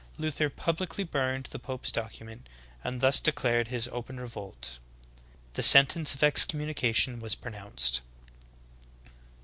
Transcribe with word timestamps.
Luther 0.17 0.49
publicly 0.49 1.03
burned 1.03 1.45
the 1.51 1.59
pope's 1.59 1.91
document, 1.91 2.49
and 2.83 3.01
thus 3.01 3.19
de 3.19 3.31
clared 3.31 3.67
his 3.67 3.87
open 3.89 4.19
revolt. 4.19 4.79
The 5.53 5.61
sentence 5.61 6.15
of 6.15 6.23
excommunication 6.23 7.19
v/as 7.19 7.35
pronounced. 7.35 8.01